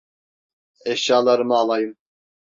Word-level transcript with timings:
Eşyalarımı 0.85 1.55
alayım. 1.55 1.97